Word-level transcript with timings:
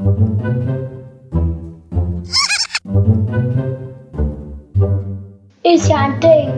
Ist 0.00 0.06
ja 5.90 6.06
ein 6.06 6.18
Ding. 6.20 6.48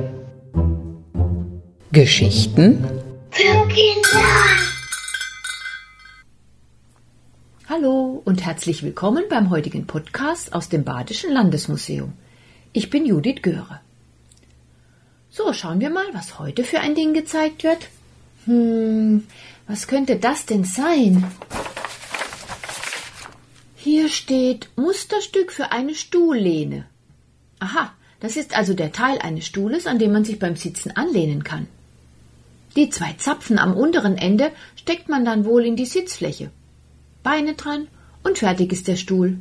Geschichten 1.90 2.84
Für 3.30 3.66
Kinder. 3.66 4.22
Hallo 7.68 8.22
und 8.24 8.44
herzlich 8.44 8.84
willkommen 8.84 9.24
beim 9.28 9.50
heutigen 9.50 9.88
Podcast 9.88 10.52
aus 10.52 10.68
dem 10.68 10.84
Badischen 10.84 11.32
Landesmuseum. 11.32 12.12
Ich 12.72 12.90
bin 12.90 13.04
Judith 13.04 13.42
Göre. 13.42 13.80
So, 15.30 15.52
schauen 15.52 15.80
wir 15.80 15.90
mal, 15.90 16.06
was 16.12 16.38
heute 16.38 16.62
für 16.62 16.78
ein 16.78 16.94
Ding 16.94 17.12
gezeigt 17.12 17.64
wird. 17.64 17.88
Hm, 18.44 19.26
was 19.66 19.88
könnte 19.88 20.14
das 20.14 20.46
denn 20.46 20.62
sein? 20.62 21.24
Hier 23.84 24.08
steht 24.08 24.68
Musterstück 24.76 25.50
für 25.50 25.72
eine 25.72 25.96
Stuhllehne. 25.96 26.84
Aha, 27.58 27.92
das 28.20 28.36
ist 28.36 28.56
also 28.56 28.74
der 28.74 28.92
Teil 28.92 29.18
eines 29.18 29.44
Stuhles, 29.46 29.88
an 29.88 29.98
dem 29.98 30.12
man 30.12 30.24
sich 30.24 30.38
beim 30.38 30.54
Sitzen 30.54 30.92
anlehnen 30.92 31.42
kann. 31.42 31.66
Die 32.76 32.90
zwei 32.90 33.14
Zapfen 33.14 33.58
am 33.58 33.74
unteren 33.74 34.16
Ende 34.16 34.52
steckt 34.76 35.08
man 35.08 35.24
dann 35.24 35.44
wohl 35.44 35.66
in 35.66 35.74
die 35.74 35.86
Sitzfläche. 35.86 36.52
Beine 37.24 37.54
dran 37.54 37.88
und 38.22 38.38
fertig 38.38 38.70
ist 38.72 38.86
der 38.86 38.94
Stuhl. 38.94 39.38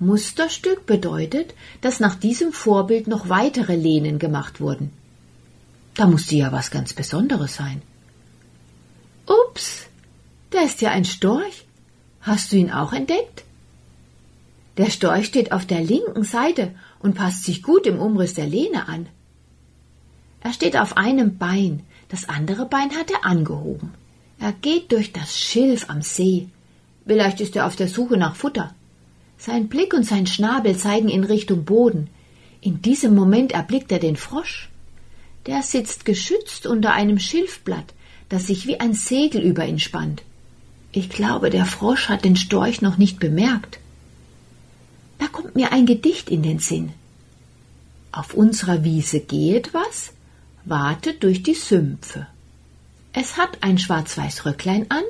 Musterstück 0.00 0.84
bedeutet, 0.84 1.54
dass 1.80 2.00
nach 2.00 2.16
diesem 2.16 2.52
Vorbild 2.52 3.06
noch 3.06 3.28
weitere 3.28 3.76
Lehnen 3.76 4.18
gemacht 4.18 4.60
wurden. 4.60 4.90
Da 5.94 6.08
musste 6.08 6.34
ja 6.34 6.50
was 6.50 6.72
ganz 6.72 6.92
Besonderes 6.92 7.54
sein. 7.54 7.82
Ups, 9.28 9.86
da 10.50 10.62
ist 10.62 10.80
ja 10.80 10.90
ein 10.90 11.04
Storch. 11.04 11.66
Hast 12.20 12.50
du 12.50 12.56
ihn 12.56 12.72
auch 12.72 12.92
entdeckt? 12.92 13.43
Der 14.76 14.90
Storch 14.90 15.26
steht 15.26 15.52
auf 15.52 15.66
der 15.66 15.80
linken 15.80 16.24
Seite 16.24 16.74
und 17.00 17.14
passt 17.14 17.44
sich 17.44 17.62
gut 17.62 17.86
im 17.86 17.98
Umriss 17.98 18.34
der 18.34 18.46
Lehne 18.46 18.88
an. 18.88 19.06
Er 20.40 20.52
steht 20.52 20.76
auf 20.76 20.96
einem 20.96 21.38
Bein, 21.38 21.84
das 22.08 22.28
andere 22.28 22.66
Bein 22.66 22.90
hat 22.90 23.10
er 23.10 23.24
angehoben. 23.24 23.94
Er 24.38 24.52
geht 24.52 24.92
durch 24.92 25.12
das 25.12 25.38
Schilf 25.38 25.88
am 25.88 26.02
See. 26.02 26.48
Vielleicht 27.06 27.40
ist 27.40 27.56
er 27.56 27.66
auf 27.66 27.76
der 27.76 27.88
Suche 27.88 28.16
nach 28.16 28.34
Futter. 28.34 28.74
Sein 29.38 29.68
Blick 29.68 29.94
und 29.94 30.04
sein 30.04 30.26
Schnabel 30.26 30.76
zeigen 30.76 31.08
in 31.08 31.24
Richtung 31.24 31.64
Boden. 31.64 32.08
In 32.60 32.82
diesem 32.82 33.14
Moment 33.14 33.52
erblickt 33.52 33.92
er 33.92 33.98
den 33.98 34.16
Frosch. 34.16 34.70
Der 35.46 35.62
sitzt 35.62 36.04
geschützt 36.04 36.66
unter 36.66 36.92
einem 36.92 37.18
Schilfblatt, 37.18 37.94
das 38.28 38.46
sich 38.46 38.66
wie 38.66 38.80
ein 38.80 38.94
Segel 38.94 39.42
über 39.42 39.66
ihn 39.66 39.78
spannt. 39.78 40.22
Ich 40.92 41.10
glaube, 41.10 41.50
der 41.50 41.66
Frosch 41.66 42.08
hat 42.08 42.24
den 42.24 42.36
Storch 42.36 42.80
noch 42.80 42.98
nicht 42.98 43.18
bemerkt. 43.18 43.78
Da 45.24 45.30
kommt 45.30 45.56
mir 45.56 45.72
ein 45.72 45.86
Gedicht 45.86 46.28
in 46.28 46.42
den 46.42 46.58
Sinn. 46.58 46.92
Auf 48.12 48.34
unserer 48.34 48.84
Wiese 48.84 49.20
gehet 49.20 49.72
was, 49.72 50.12
wartet 50.66 51.22
durch 51.22 51.42
die 51.42 51.54
Sümpfe. 51.54 52.26
Es 53.14 53.38
hat 53.38 53.62
ein 53.62 53.78
schwarz-weiß 53.78 54.44
Röcklein 54.44 54.84
an 54.90 55.02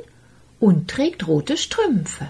und 0.61 0.89
trägt 0.89 1.27
rote 1.27 1.57
Strümpfe. 1.57 2.29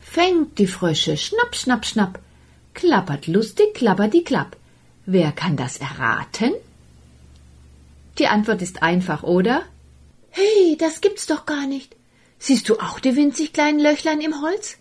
Fängt 0.00 0.58
die 0.58 0.66
Frösche 0.66 1.18
schnapp, 1.18 1.54
schnapp, 1.54 1.84
schnapp, 1.84 2.18
klappert 2.72 3.26
lustig, 3.26 3.74
klappert 3.74 4.14
die 4.14 4.24
Klapp. 4.24 4.56
Wer 5.04 5.32
kann 5.32 5.58
das 5.58 5.76
erraten? 5.76 6.54
Die 8.16 8.28
Antwort 8.28 8.62
ist 8.62 8.82
einfach, 8.82 9.22
oder? 9.22 9.64
Hey, 10.30 10.78
das 10.78 11.02
gibt's 11.02 11.26
doch 11.26 11.44
gar 11.44 11.66
nicht. 11.66 11.94
Siehst 12.38 12.70
du 12.70 12.78
auch 12.78 13.00
die 13.00 13.16
winzig 13.16 13.52
kleinen 13.52 13.80
Löchlein 13.80 14.22
im 14.22 14.40
Holz? 14.40 14.78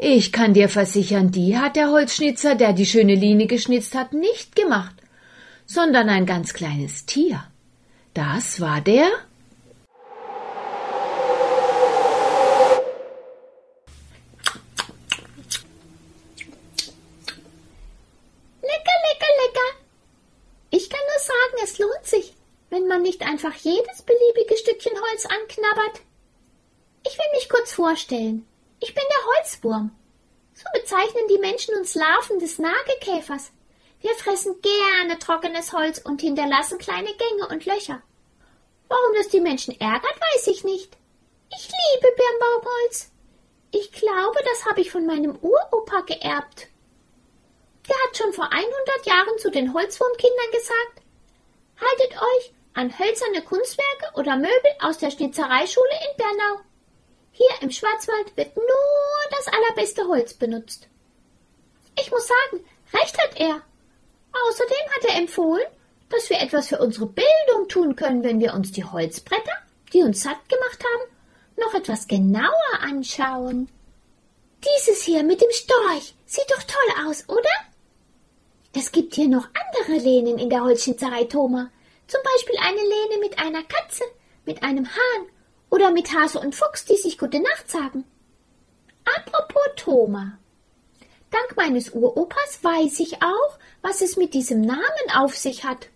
Ich 0.00 0.30
kann 0.30 0.54
dir 0.54 0.68
versichern, 0.68 1.32
die 1.32 1.58
hat 1.58 1.74
der 1.74 1.90
Holzschnitzer, 1.90 2.54
der 2.54 2.72
die 2.72 2.86
schöne 2.86 3.16
Linie 3.16 3.48
geschnitzt 3.48 3.96
hat, 3.96 4.12
nicht 4.12 4.54
gemacht, 4.54 4.94
sondern 5.66 6.08
ein 6.08 6.24
ganz 6.24 6.54
kleines 6.54 7.04
Tier. 7.04 7.42
Das 8.14 8.60
war 8.60 8.80
der 8.80 9.08
Lecker, 18.62 18.98
lecker, 19.08 19.32
lecker. 19.42 19.68
Ich 20.70 20.88
kann 20.88 21.00
nur 21.00 21.20
sagen, 21.20 21.64
es 21.64 21.78
lohnt 21.80 22.06
sich, 22.06 22.34
wenn 22.70 22.86
man 22.86 23.02
nicht 23.02 23.22
einfach 23.22 23.54
jedes 23.56 24.02
beliebige 24.02 24.56
Stückchen 24.56 24.92
Holz 24.92 25.26
anknabbert. 25.26 26.02
Ich 27.04 27.18
will 27.18 27.26
mich 27.34 27.48
kurz 27.48 27.72
vorstellen. 27.72 28.47
Ich 28.80 28.94
bin 28.94 29.04
der 29.08 29.26
Holzwurm. 29.36 29.90
So 30.54 30.64
bezeichnen 30.72 31.28
die 31.28 31.38
Menschen 31.38 31.74
uns 31.76 31.94
Larven 31.94 32.38
des 32.38 32.58
Nagekäfers. 32.58 33.52
Wir 34.00 34.14
fressen 34.14 34.60
gerne 34.60 35.18
trockenes 35.18 35.72
Holz 35.72 35.98
und 35.98 36.20
hinterlassen 36.20 36.78
kleine 36.78 37.12
Gänge 37.14 37.48
und 37.48 37.66
Löcher. 37.66 38.02
Warum 38.88 39.14
das 39.14 39.28
die 39.28 39.40
Menschen 39.40 39.78
ärgert, 39.80 40.20
weiß 40.34 40.46
ich 40.48 40.64
nicht. 40.64 40.96
Ich 41.50 41.68
liebe 41.68 42.14
Birnbaumholz. 42.16 43.10
Ich 43.70 43.92
glaube, 43.92 44.38
das 44.44 44.66
habe 44.66 44.80
ich 44.80 44.90
von 44.90 45.06
meinem 45.06 45.36
Uropa 45.42 46.00
geerbt. 46.02 46.68
Der 47.88 47.96
hat 47.96 48.16
schon 48.16 48.32
vor 48.32 48.50
100 48.50 48.70
Jahren 49.06 49.38
zu 49.38 49.50
den 49.50 49.74
Holzwurmkindern 49.74 50.50
gesagt, 50.52 51.02
haltet 51.80 52.20
euch 52.20 52.52
an 52.74 52.98
hölzerne 52.98 53.42
Kunstwerke 53.42 54.14
oder 54.14 54.36
Möbel 54.36 54.72
aus 54.80 54.98
der 54.98 55.10
Schnitzereischule 55.10 55.90
in 56.10 56.16
Bernau. 56.16 56.60
Im 57.60 57.70
Schwarzwald 57.70 58.36
wird 58.36 58.56
nur 58.56 58.66
das 59.30 59.52
allerbeste 59.52 60.06
Holz 60.06 60.34
benutzt. 60.34 60.88
Ich 62.00 62.10
muss 62.10 62.26
sagen, 62.26 62.64
recht 62.92 63.18
hat 63.18 63.40
er. 63.40 63.62
Außerdem 64.48 64.86
hat 64.94 65.04
er 65.08 65.16
empfohlen, 65.16 65.66
dass 66.10 66.30
wir 66.30 66.40
etwas 66.40 66.68
für 66.68 66.78
unsere 66.78 67.06
Bildung 67.06 67.68
tun 67.68 67.96
können, 67.96 68.22
wenn 68.22 68.40
wir 68.40 68.54
uns 68.54 68.70
die 68.72 68.84
Holzbretter, 68.84 69.52
die 69.92 70.02
uns 70.02 70.22
satt 70.22 70.48
gemacht 70.48 70.84
haben, 70.84 71.10
noch 71.56 71.74
etwas 71.74 72.06
genauer 72.06 72.80
anschauen. 72.80 73.68
Dieses 74.64 75.02
hier 75.02 75.24
mit 75.24 75.40
dem 75.40 75.50
Storch 75.50 76.14
sieht 76.26 76.50
doch 76.50 76.62
toll 76.62 77.06
aus, 77.08 77.28
oder? 77.28 77.50
Es 78.74 78.92
gibt 78.92 79.14
hier 79.14 79.28
noch 79.28 79.48
andere 79.54 79.98
Lehnen 79.98 80.38
in 80.38 80.50
der 80.50 80.62
Holzschnitzerei, 80.62 81.24
Thoma. 81.24 81.70
Zum 82.06 82.20
Beispiel 82.22 82.56
eine 82.58 82.80
Lehne 82.80 83.20
mit 83.20 83.38
einer 83.38 83.62
Katze, 83.64 84.04
mit 84.44 84.62
einem 84.62 84.86
Hahn 84.86 85.26
oder 85.70 85.90
mit 85.90 86.12
Hase 86.14 86.40
und 86.40 86.54
Fuchs, 86.54 86.84
die 86.84 86.96
sich 86.96 87.18
gute 87.18 87.40
Nacht 87.40 87.70
sagen. 87.70 88.04
Apropos 89.16 89.62
Thoma. 89.76 90.38
Dank 91.30 91.56
meines 91.56 91.90
Uropas 91.90 92.58
weiß 92.62 93.00
ich 93.00 93.22
auch, 93.22 93.58
was 93.82 94.00
es 94.00 94.16
mit 94.16 94.34
diesem 94.34 94.62
Namen 94.62 95.10
auf 95.14 95.36
sich 95.36 95.64
hat. 95.64 95.88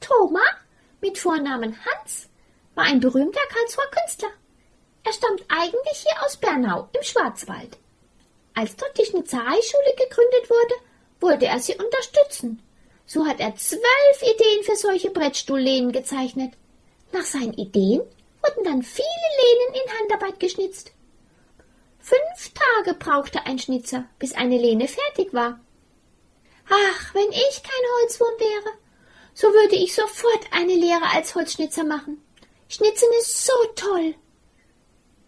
Thoma, 0.00 0.42
mit 1.00 1.18
Vornamen 1.18 1.76
Hans, 1.84 2.28
war 2.74 2.84
ein 2.84 3.00
berühmter 3.00 3.40
Karlsruher 3.48 3.90
Künstler. 3.90 4.30
Er 5.04 5.12
stammt 5.12 5.44
eigentlich 5.48 5.98
hier 5.98 6.24
aus 6.24 6.36
Bernau 6.36 6.88
im 6.92 7.02
Schwarzwald. 7.02 7.78
Als 8.54 8.76
dort 8.76 8.96
die 8.98 9.04
Schnitzereischule 9.04 9.94
gegründet 9.96 10.50
wurde, 10.50 10.74
wollte 11.20 11.46
er 11.46 11.58
sie 11.58 11.74
unterstützen. 11.74 12.62
So 13.06 13.26
hat 13.26 13.40
er 13.40 13.56
zwölf 13.56 14.22
Ideen 14.22 14.62
für 14.62 14.76
solche 14.76 15.10
Brettstuhllehnen 15.10 15.92
gezeichnet. 15.92 16.52
Nach 17.12 17.24
seinen 17.24 17.54
Ideen 17.54 18.02
wurden 18.42 18.64
dann 18.64 18.82
viele 18.82 19.06
Lehnen 19.40 19.84
in 19.84 19.98
Handarbeit 19.98 20.40
geschnitzt. 20.40 20.92
Fünf 21.98 22.52
Tage 22.54 22.98
brauchte 22.98 23.46
ein 23.46 23.58
Schnitzer, 23.58 24.04
bis 24.18 24.34
eine 24.34 24.58
Lehne 24.58 24.88
fertig 24.88 25.32
war. 25.32 25.60
Ach, 26.68 27.14
wenn 27.14 27.30
ich 27.30 27.62
kein 27.62 28.00
Holzwurm 28.00 28.38
wäre, 28.38 28.74
so 29.34 29.48
würde 29.48 29.76
ich 29.76 29.94
sofort 29.94 30.46
eine 30.50 30.74
Lehre 30.74 31.10
als 31.12 31.34
Holzschnitzer 31.34 31.84
machen. 31.84 32.22
Schnitzen 32.68 33.08
ist 33.20 33.46
so 33.46 33.52
toll. 33.76 34.14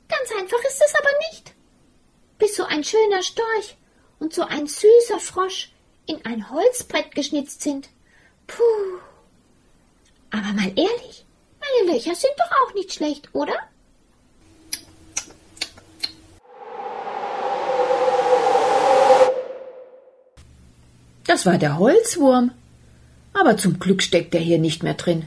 Ganz 0.09 0.41
einfach 0.41 0.59
ist 0.65 0.83
es 0.85 0.95
aber 0.95 1.11
nicht. 1.31 1.55
Bis 2.39 2.57
so 2.57 2.65
ein 2.65 2.85
schöner 2.85 3.23
Storch 3.23 3.77
und 4.19 4.35
so 4.35 4.43
ein 4.43 4.67
süßer 4.67 5.21
Frosch 5.21 5.73
in 6.07 6.25
ein 6.27 6.51
Holzbrett 6.51 7.15
geschnitzt 7.15 7.63
sind. 7.63 7.89
Puh. 8.47 8.99
Aber 10.31 10.53
mal 10.53 10.73
ehrlich, 10.77 11.25
Löcher 11.85 12.15
sind 12.15 12.33
doch 12.39 12.51
auch 12.51 12.75
nicht 12.75 12.93
schlecht, 12.93 13.29
oder? 13.33 13.55
Das 21.27 21.47
war 21.47 21.59
der 21.59 21.79
Holzwurm. 21.79 22.53
Aber 23.33 23.57
zum 23.57 23.81
Glück 23.81 24.03
steckt 24.03 24.35
er 24.35 24.41
hier 24.41 24.59
nicht 24.59 24.83
mehr 24.83 24.95
drin. 24.95 25.25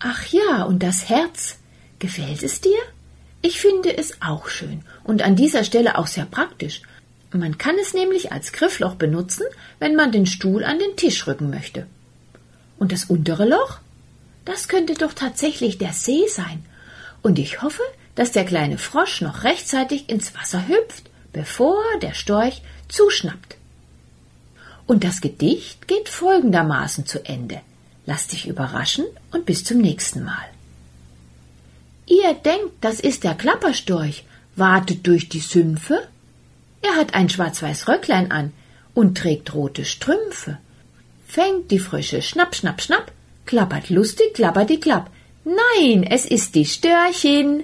Ach 0.00 0.26
ja, 0.26 0.64
und 0.64 0.82
das 0.82 1.08
Herz. 1.08 1.58
Gefällt 1.98 2.42
es 2.42 2.60
dir? 2.60 2.78
Ich 3.40 3.60
finde 3.60 3.96
es 3.96 4.20
auch 4.20 4.48
schön 4.48 4.82
und 5.04 5.22
an 5.22 5.36
dieser 5.36 5.62
Stelle 5.62 5.98
auch 5.98 6.08
sehr 6.08 6.26
praktisch. 6.26 6.82
Man 7.32 7.58
kann 7.58 7.76
es 7.80 7.94
nämlich 7.94 8.32
als 8.32 8.52
Griffloch 8.52 8.96
benutzen, 8.96 9.44
wenn 9.78 9.94
man 9.94 10.10
den 10.10 10.26
Stuhl 10.26 10.64
an 10.64 10.78
den 10.78 10.96
Tisch 10.96 11.26
rücken 11.26 11.50
möchte. 11.50 11.86
Und 12.78 12.92
das 12.92 13.04
untere 13.04 13.46
Loch? 13.48 13.78
Das 14.46 14.68
könnte 14.68 14.94
doch 14.94 15.12
tatsächlich 15.12 15.76
der 15.76 15.92
See 15.92 16.26
sein. 16.28 16.64
Und 17.20 17.38
ich 17.38 17.60
hoffe, 17.60 17.82
dass 18.14 18.32
der 18.32 18.46
kleine 18.46 18.78
Frosch 18.78 19.20
noch 19.20 19.44
rechtzeitig 19.44 20.08
ins 20.08 20.34
Wasser 20.34 20.66
hüpft, 20.66 21.10
bevor 21.32 21.82
der 22.00 22.14
Storch 22.14 22.62
zuschnappt. 22.88 23.56
Und 24.86 25.02
das 25.04 25.20
Gedicht 25.20 25.88
geht 25.88 26.08
folgendermaßen 26.08 27.06
zu 27.06 27.24
Ende. 27.26 27.60
Lass 28.06 28.28
dich 28.28 28.46
überraschen 28.46 29.04
und 29.32 29.46
bis 29.46 29.64
zum 29.64 29.78
nächsten 29.78 30.22
Mal. 30.22 30.46
Ihr 32.06 32.34
denkt, 32.34 32.72
das 32.80 33.00
ist 33.00 33.24
der 33.24 33.34
Klapperstorch, 33.34 34.24
wartet 34.54 35.06
durch 35.08 35.28
die 35.28 35.40
Sümpfe? 35.40 36.06
Er 36.82 36.94
hat 36.94 37.14
ein 37.14 37.28
schwarz-weiß 37.28 37.88
Röcklein 37.88 38.30
an 38.30 38.52
und 38.94 39.18
trägt 39.18 39.54
rote 39.54 39.84
Strümpfe. 39.84 40.58
Fängt 41.26 41.72
die 41.72 41.80
Frösche 41.80 42.22
schnapp, 42.22 42.54
schnapp, 42.54 42.80
schnapp, 42.80 43.10
klappert 43.46 43.90
lustig, 43.90 44.34
klappert 44.34 44.70
die 44.70 44.80
klapp. 44.80 45.10
Nein, 45.44 46.02
es 46.02 46.26
ist 46.26 46.54
die 46.54 46.66
Störchin. 46.66 47.62